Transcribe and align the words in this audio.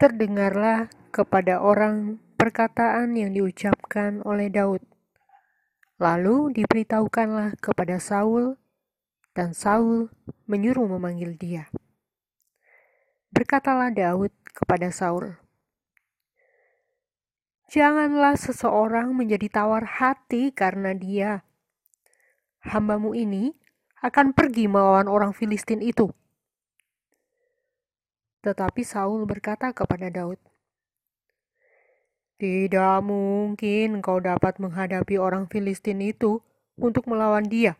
terdengarlah 0.00 0.88
kepada 1.12 1.60
orang 1.60 2.16
perkataan 2.40 3.20
yang 3.20 3.36
diucapkan 3.36 4.24
oleh 4.24 4.48
Daud. 4.48 4.80
Lalu 6.00 6.56
diberitahukanlah 6.56 7.60
kepada 7.60 8.00
Saul, 8.00 8.56
dan 9.36 9.52
Saul 9.52 10.08
menyuruh 10.48 10.88
memanggil 10.88 11.36
dia. 11.36 11.68
Berkatalah 13.28 13.92
Daud 13.92 14.32
kepada 14.56 14.88
Saul, 14.88 15.36
Janganlah 17.68 18.34
seseorang 18.34 19.14
menjadi 19.14 19.46
tawar 19.52 19.84
hati 19.84 20.50
karena 20.50 20.96
dia. 20.96 21.44
Hambamu 22.66 23.12
ini 23.12 23.52
akan 24.00 24.32
pergi 24.32 24.64
melawan 24.66 25.06
orang 25.06 25.36
Filistin 25.36 25.78
itu. 25.84 26.10
Tetapi 28.40 28.80
Saul 28.80 29.28
berkata 29.28 29.68
kepada 29.76 30.08
Daud, 30.08 30.40
Tidak 32.40 33.04
mungkin 33.04 34.00
kau 34.00 34.16
dapat 34.16 34.56
menghadapi 34.56 35.20
orang 35.20 35.44
Filistin 35.44 36.00
itu 36.00 36.40
untuk 36.80 37.04
melawan 37.04 37.44
dia. 37.44 37.76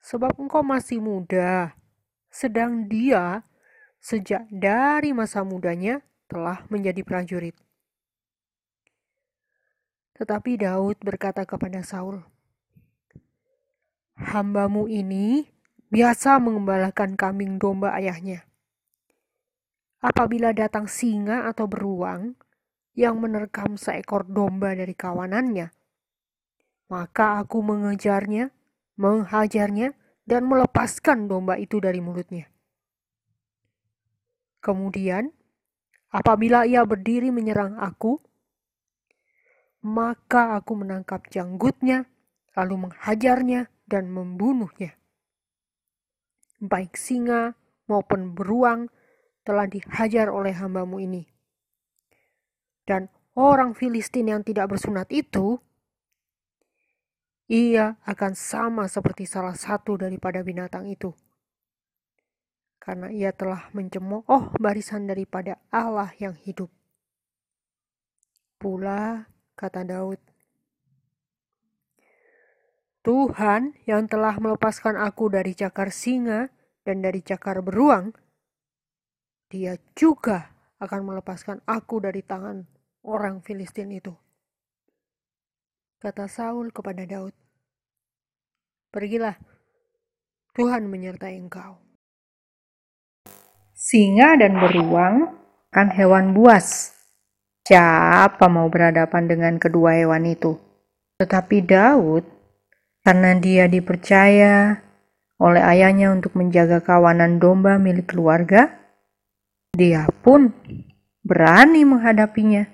Sebab 0.00 0.40
engkau 0.40 0.64
masih 0.64 1.04
muda, 1.04 1.76
sedang 2.32 2.88
dia 2.88 3.44
sejak 4.00 4.48
dari 4.48 5.12
masa 5.12 5.44
mudanya 5.44 6.00
telah 6.24 6.64
menjadi 6.72 7.04
prajurit. 7.04 7.52
Tetapi 10.16 10.64
Daud 10.64 10.96
berkata 11.04 11.44
kepada 11.44 11.84
Saul, 11.84 12.24
Hambamu 14.20 14.88
ini 14.88 15.48
biasa 15.88 16.40
mengembalakan 16.40 17.16
kambing 17.16 17.56
domba 17.56 17.96
ayahnya. 17.96 18.49
Apabila 20.00 20.56
datang 20.56 20.88
singa 20.88 21.44
atau 21.52 21.68
beruang 21.68 22.32
yang 22.96 23.20
menerkam 23.20 23.76
seekor 23.76 24.24
domba 24.24 24.72
dari 24.72 24.96
kawanannya, 24.96 25.68
maka 26.88 27.44
aku 27.44 27.60
mengejarnya, 27.60 28.48
menghajarnya, 28.96 29.92
dan 30.24 30.48
melepaskan 30.48 31.28
domba 31.28 31.60
itu 31.60 31.78
dari 31.78 32.00
mulutnya. 32.00 32.48
Kemudian, 34.60 35.32
apabila 36.12 36.64
ia 36.64 36.84
berdiri 36.84 37.28
menyerang 37.28 37.76
aku, 37.76 38.20
maka 39.84 40.60
aku 40.60 40.80
menangkap 40.80 41.24
janggutnya, 41.32 42.08
lalu 42.56 42.88
menghajarnya 42.88 43.72
dan 43.88 44.12
membunuhnya. 44.12 44.96
Baik 46.60 46.96
singa 47.00 47.56
maupun 47.88 48.36
beruang 48.36 48.92
telah 49.50 49.66
dihajar 49.66 50.30
oleh 50.30 50.54
hambamu 50.54 51.02
ini. 51.02 51.26
Dan 52.86 53.10
orang 53.34 53.74
Filistin 53.74 54.30
yang 54.30 54.46
tidak 54.46 54.70
bersunat 54.70 55.10
itu, 55.10 55.58
ia 57.50 57.98
akan 58.06 58.38
sama 58.38 58.86
seperti 58.86 59.26
salah 59.26 59.58
satu 59.58 59.98
daripada 59.98 60.38
binatang 60.46 60.86
itu. 60.86 61.10
Karena 62.78 63.10
ia 63.10 63.34
telah 63.34 63.66
mencemooh 63.74 64.54
barisan 64.62 65.10
daripada 65.10 65.58
Allah 65.74 66.14
yang 66.22 66.38
hidup. 66.46 66.70
Pula 68.54 69.26
kata 69.58 69.82
Daud. 69.82 70.22
Tuhan 73.02 73.74
yang 73.82 74.06
telah 74.06 74.38
melepaskan 74.38 74.94
aku 74.94 75.26
dari 75.26 75.58
cakar 75.58 75.90
singa 75.90 76.54
dan 76.86 77.02
dari 77.02 77.18
cakar 77.18 77.66
beruang, 77.66 78.14
dia 79.50 79.76
juga 79.98 80.54
akan 80.78 81.00
melepaskan 81.10 81.58
aku 81.66 82.00
dari 82.00 82.22
tangan 82.22 82.64
orang 83.04 83.42
Filistin 83.42 83.90
itu. 83.90 84.14
Kata 86.00 86.24
Saul 86.30 86.72
kepada 86.72 87.04
Daud, 87.04 87.36
Pergilah, 88.88 89.36
Tuhan 90.56 90.88
menyertai 90.88 91.36
engkau. 91.36 91.76
Singa 93.76 94.40
dan 94.40 94.56
beruang 94.56 95.36
kan 95.70 95.92
hewan 95.92 96.32
buas 96.32 96.96
Siapa 97.70 98.50
mau 98.50 98.66
berhadapan 98.66 99.30
dengan 99.30 99.54
kedua 99.60 99.94
hewan 99.94 100.26
itu? 100.26 100.58
Tetapi 101.22 101.62
Daud, 101.62 102.26
karena 103.06 103.38
dia 103.38 103.70
dipercaya 103.70 104.80
oleh 105.38 105.62
ayahnya 105.62 106.10
untuk 106.10 106.34
menjaga 106.34 106.82
kawanan 106.82 107.38
domba 107.38 107.78
milik 107.78 108.10
keluarga, 108.10 108.79
dia 109.74 110.06
pun 110.22 110.50
berani 111.22 111.86
menghadapinya 111.86 112.66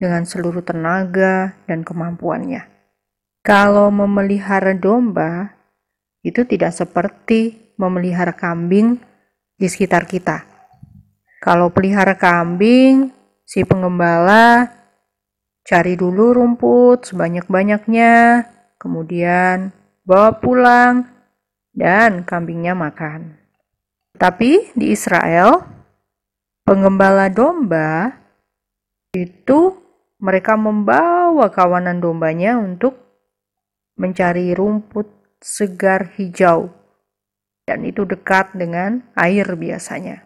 dengan 0.00 0.26
seluruh 0.26 0.64
tenaga 0.64 1.56
dan 1.68 1.84
kemampuannya. 1.86 2.68
Kalau 3.42 3.90
memelihara 3.90 4.74
domba, 4.74 5.54
itu 6.22 6.46
tidak 6.46 6.74
seperti 6.74 7.74
memelihara 7.74 8.34
kambing 8.34 9.02
di 9.58 9.66
sekitar 9.66 10.06
kita. 10.06 10.46
Kalau 11.42 11.74
pelihara 11.74 12.14
kambing, 12.14 13.10
Si 13.52 13.68
pengembala 13.68 14.64
cari 15.68 15.92
dulu 15.92 16.32
rumput 16.32 17.04
sebanyak-banyaknya, 17.04 18.48
kemudian 18.80 19.76
bawa 20.08 20.40
pulang, 20.40 21.04
dan 21.76 22.24
kambingnya 22.24 22.72
makan. 22.72 23.36
Tapi 24.16 24.72
di 24.72 24.96
Israel, 24.96 25.68
pengembala 26.72 27.28
domba 27.28 28.16
itu 29.12 29.76
mereka 30.16 30.56
membawa 30.56 31.52
kawanan 31.52 32.00
dombanya 32.00 32.56
untuk 32.56 32.96
mencari 34.00 34.56
rumput 34.56 35.04
segar 35.36 36.16
hijau, 36.16 36.72
dan 37.68 37.84
itu 37.84 38.08
dekat 38.08 38.56
dengan 38.56 39.04
air 39.20 39.44
biasanya. 39.52 40.24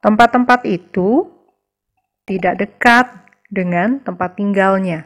Tempat-tempat 0.00 0.64
itu 0.64 1.28
tidak 2.24 2.56
dekat 2.56 3.12
dengan 3.52 4.00
tempat 4.00 4.40
tinggalnya, 4.40 5.04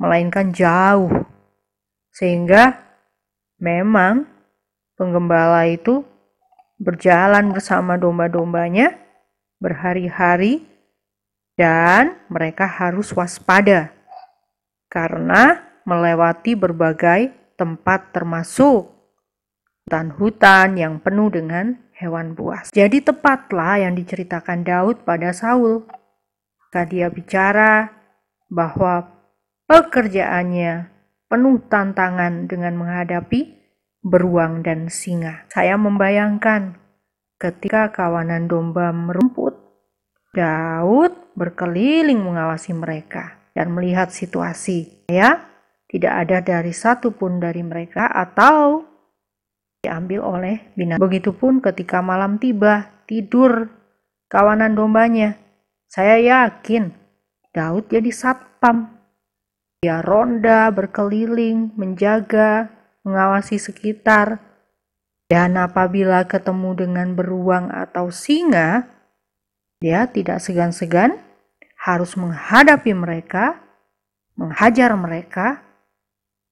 melainkan 0.00 0.48
jauh. 0.48 1.12
Sehingga 2.08 2.72
memang 3.60 4.24
penggembala 4.96 5.68
itu 5.68 6.00
berjalan 6.80 7.52
bersama 7.52 8.00
domba-dombanya 8.00 9.05
berhari-hari 9.60 10.64
dan 11.56 12.20
mereka 12.28 12.68
harus 12.68 13.10
waspada 13.16 13.92
karena 14.92 15.64
melewati 15.88 16.52
berbagai 16.52 17.32
tempat 17.56 18.12
termasuk 18.12 18.92
hutan-hutan 19.86 20.76
yang 20.76 20.98
penuh 21.00 21.32
dengan 21.32 21.78
hewan 21.96 22.36
buas. 22.36 22.68
Jadi 22.74 23.00
tepatlah 23.00 23.80
yang 23.80 23.96
diceritakan 23.96 24.66
Daud 24.66 25.06
pada 25.06 25.32
Saul 25.32 25.88
ketika 26.68 26.82
dia 26.84 27.08
bicara 27.08 27.88
bahwa 28.52 29.08
pekerjaannya 29.64 30.92
penuh 31.26 31.56
tantangan 31.72 32.44
dengan 32.50 32.76
menghadapi 32.76 33.56
beruang 34.04 34.62
dan 34.62 34.92
singa. 34.92 35.48
Saya 35.50 35.74
membayangkan 35.80 36.78
ketika 37.36 37.92
kawanan 37.92 38.48
domba 38.48 38.92
merumput, 38.92 39.56
Daud 40.36 41.32
berkeliling 41.32 42.20
mengawasi 42.20 42.76
mereka 42.76 43.36
dan 43.56 43.72
melihat 43.72 44.12
situasi. 44.12 45.08
Ya, 45.08 45.48
tidak 45.88 46.12
ada 46.26 46.38
dari 46.44 46.76
satu 46.76 47.14
pun 47.16 47.40
dari 47.40 47.64
mereka 47.64 48.08
atau 48.08 48.84
diambil 49.80 50.20
oleh 50.20 50.56
binatang. 50.76 51.00
Begitupun 51.00 51.64
ketika 51.64 52.04
malam 52.04 52.36
tiba, 52.36 53.04
tidur 53.08 53.70
kawanan 54.28 54.76
dombanya 54.76 55.38
saya 55.86 56.18
yakin 56.18 56.92
Daud 57.54 57.88
jadi 57.88 58.12
satpam. 58.12 58.92
Dia 59.80 60.04
ronda, 60.04 60.68
berkeliling, 60.68 61.72
menjaga, 61.78 62.68
mengawasi 63.06 63.56
sekitar. 63.56 64.42
Dan 65.26 65.58
apabila 65.58 66.22
ketemu 66.26 66.86
dengan 66.86 67.18
beruang 67.18 67.70
atau 67.74 68.14
singa, 68.14 68.86
dia 69.82 70.06
tidak 70.06 70.38
segan-segan 70.38 71.18
harus 71.82 72.14
menghadapi 72.14 72.94
mereka, 72.94 73.58
menghajar 74.38 74.94
mereka, 74.94 75.66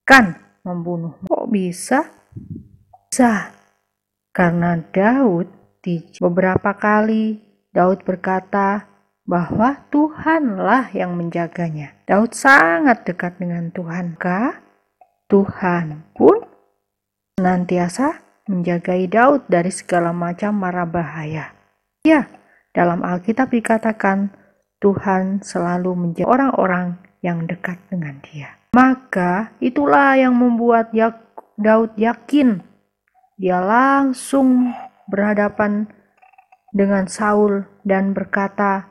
kan 0.02 0.42
membunuh. 0.66 1.14
Kok 1.22 1.46
bisa? 1.50 2.10
Bisa. 3.10 3.54
Karena 4.34 4.74
Daud 4.90 5.46
di 5.78 6.02
beberapa 6.18 6.74
kali 6.74 7.38
Daud 7.74 8.02
berkata, 8.02 8.94
bahwa 9.24 9.88
Tuhanlah 9.88 10.92
yang 10.92 11.16
menjaganya. 11.16 11.96
Daud 12.04 12.36
sangat 12.36 13.08
dekat 13.08 13.40
dengan 13.40 13.72
Tuhan. 13.72 14.20
Tuhan 15.32 15.84
pun 16.12 16.44
senantiasa 17.40 18.23
menjagai 18.48 19.08
Daud 19.08 19.48
dari 19.48 19.72
segala 19.72 20.12
macam 20.12 20.56
mara 20.56 20.84
bahaya. 20.84 21.52
Ya, 22.04 22.28
dalam 22.76 23.00
Alkitab 23.00 23.52
dikatakan 23.52 24.32
Tuhan 24.80 25.40
selalu 25.40 25.96
menjadi 25.96 26.28
orang-orang 26.28 27.00
yang 27.24 27.48
dekat 27.48 27.80
dengan 27.88 28.20
dia. 28.28 28.60
Maka 28.76 29.54
itulah 29.64 30.18
yang 30.18 30.36
membuat 30.36 30.92
Daud 31.56 31.96
yakin. 31.96 32.60
Dia 33.40 33.64
langsung 33.64 34.76
berhadapan 35.08 35.88
dengan 36.74 37.08
Saul 37.08 37.64
dan 37.86 38.12
berkata 38.12 38.90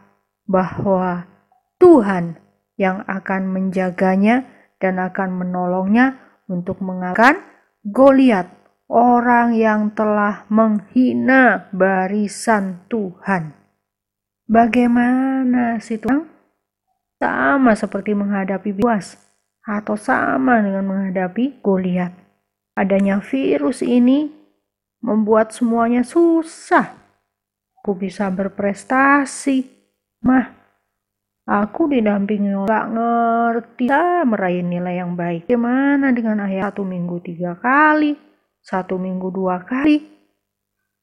bahwa 0.50 1.28
Tuhan 1.78 2.40
yang 2.80 3.06
akan 3.06 3.52
menjaganya 3.54 4.48
dan 4.82 4.98
akan 4.98 5.30
menolongnya 5.36 6.18
untuk 6.50 6.80
mengalahkan 6.82 7.40
Goliat, 7.84 8.48
orang 8.91 9.56
yang 9.56 9.91
telah 9.91 10.47
menghina 10.51 11.69
barisan 11.71 12.83
Tuhan. 12.88 13.56
Bagaimana 14.47 15.80
sih 15.80 16.00
Tuhan? 16.00 16.27
Sama 17.19 17.74
seperti 17.80 18.12
menghadapi 18.12 18.75
Boas 18.75 19.15
atau 19.63 19.95
sama 19.95 20.59
dengan 20.59 20.83
menghadapi 20.83 21.63
Goliat. 21.63 22.12
Adanya 22.75 23.24
virus 23.24 23.80
ini 23.80 24.27
membuat 25.00 25.56
semuanya 25.56 26.03
susah. 26.03 26.91
Aku 27.80 27.95
bisa 27.95 28.27
berprestasi. 28.27 29.71
Mah, 30.24 30.63
Aku 31.44 31.91
didampingi 31.91 32.56
nggak 32.56 32.85
ngerti 32.95 33.91
meraih 34.24 34.63
nilai 34.63 35.03
yang 35.03 35.19
baik. 35.19 35.44
Gimana 35.44 36.15
dengan 36.15 36.39
ayah 36.47 36.71
satu 36.71 36.88
minggu 36.88 37.19
tiga 37.19 37.59
kali, 37.59 38.15
satu 38.63 38.95
minggu 38.95 39.27
dua 39.30 39.60
kali? 39.68 40.00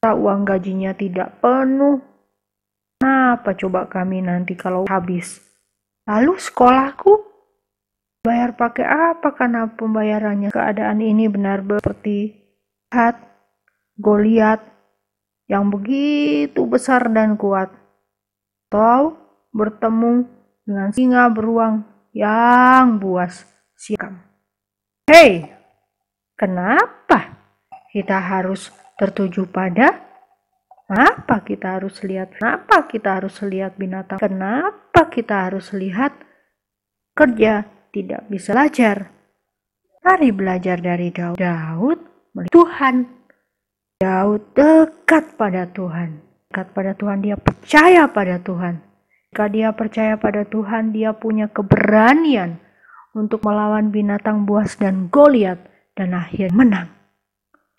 Uang 0.01 0.49
gajinya 0.49 0.97
tidak 0.97 1.37
penuh. 1.37 2.01
Kenapa 2.97 3.53
coba 3.53 3.85
kami 3.85 4.25
nanti 4.25 4.57
kalau 4.57 4.89
habis? 4.89 5.37
Lalu 6.09 6.41
sekolahku 6.41 7.13
bayar 8.25 8.57
pakai 8.57 8.85
apa 8.85 9.33
karena 9.37 9.69
pembayarannya 9.69 10.49
keadaan 10.49 11.01
ini 11.01 11.29
benar-benar 11.29 11.85
seperti 11.85 12.33
hat 12.89 13.17
Goliat 14.01 14.65
yang 15.45 15.69
begitu 15.69 16.65
besar 16.65 17.05
dan 17.13 17.37
kuat. 17.37 17.69
Tahu 18.73 19.13
bertemu 19.53 20.25
dengan 20.65 20.89
singa 20.89 21.29
beruang 21.29 21.85
yang 22.09 22.97
buas 22.97 23.45
siam. 23.77 24.25
Hei, 25.05 25.53
kenapa 26.33 27.40
kita 27.91 28.17
harus 28.17 28.71
tertuju 28.95 29.45
pada 29.51 30.11
Kenapa 30.91 31.39
kita 31.47 31.79
harus 31.79 32.03
lihat? 32.03 32.35
Kenapa 32.35 32.83
kita 32.83 33.15
harus 33.15 33.39
lihat 33.47 33.79
binatang? 33.79 34.19
Kenapa 34.19 35.07
kita 35.07 35.47
harus 35.47 35.71
lihat 35.71 36.11
kerja? 37.15 37.63
Tidak 37.95 38.27
bisa 38.27 38.51
belajar. 38.51 39.07
Mari 40.03 40.35
belajar 40.35 40.83
dari 40.83 41.07
Daud. 41.15 41.39
Daud 41.39 41.99
melihat 42.35 42.51
Tuhan. 42.51 43.07
Daud 44.03 44.43
dekat 44.51 45.39
pada 45.39 45.63
Tuhan. 45.71 46.19
Dekat 46.51 46.67
pada 46.75 46.91
Tuhan, 46.91 47.23
dia 47.23 47.39
percaya 47.39 48.03
pada 48.11 48.35
Tuhan. 48.43 48.83
Jika 49.31 49.47
dia 49.47 49.71
percaya 49.71 50.19
pada 50.19 50.43
Tuhan, 50.43 50.91
dia 50.91 51.15
punya 51.15 51.47
keberanian 51.47 52.59
untuk 53.15 53.47
melawan 53.47 53.95
binatang 53.95 54.43
buas 54.43 54.75
dan 54.75 55.07
Goliat 55.07 55.63
dan 55.95 56.11
akhir 56.11 56.51
menang. 56.51 56.91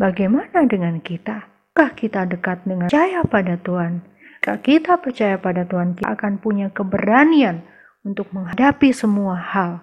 Bagaimana 0.03 0.67
dengan 0.67 0.99
kita? 0.99 1.47
Apakah 1.71 1.95
kita 1.95 2.27
dekat 2.27 2.67
dengan 2.67 2.91
percaya 2.91 3.23
pada 3.23 3.55
Tuhan? 3.55 4.03
Jika 4.43 4.59
kita 4.59 4.99
percaya 4.99 5.39
pada 5.39 5.63
Tuhan, 5.63 5.95
kita 5.95 6.19
akan 6.19 6.43
punya 6.43 6.75
keberanian 6.75 7.63
untuk 8.03 8.35
menghadapi 8.35 8.91
semua 8.91 9.39
hal. 9.39 9.79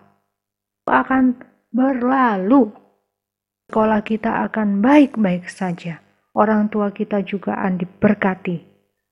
Akan 0.92 1.39
berlalu. 1.71 2.68
Sekolah 3.71 4.04
kita 4.04 4.44
akan 4.51 4.83
baik-baik 4.83 5.48
saja. 5.48 6.04
Orang 6.36 6.68
tua 6.68 6.92
kita 6.92 7.24
juga 7.24 7.56
akan 7.56 7.80
diberkati. 7.80 8.57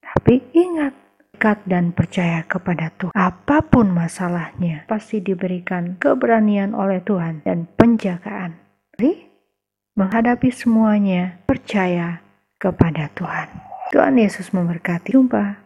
Tapi 0.04 0.44
ingat, 0.59 0.92
dekat 1.31 1.63
dan 1.71 1.95
percaya 1.95 2.44
kepada 2.44 2.92
Tuhan. 3.00 3.15
Apa 3.15 3.63
pun 3.63 3.95
masalahnya, 3.95 4.83
pasti 4.92 5.24
diberikan 5.24 5.95
keberanian 6.04 6.75
oleh 6.75 7.00
Tuhan 7.00 7.48
dan 7.48 7.63
penjagaan. 7.80 8.59
Jadi, 9.00 9.27
menghadapi 9.98 10.54
semuanya, 10.54 11.42
percaya 11.50 12.22
kepada 12.62 13.10
Tuhan. 13.18 13.50
Tuhan 13.90 14.14
Yesus 14.22 14.54
memberkati. 14.54 15.10
Jumpa. 15.10 15.58